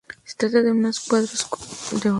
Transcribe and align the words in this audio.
Se 0.23 0.35
trata 0.35 0.63
de 0.63 0.71
una 0.71 0.87
de 0.87 0.87
las 0.87 0.99
cuatro 1.01 1.27
catedrales 1.31 1.69
de 1.69 1.89
Auvernia. 1.89 2.09